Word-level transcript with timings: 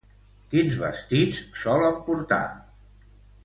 Quins 0.53 0.77
vestits 0.83 1.43
solen 1.67 2.03
portar? 2.11 2.43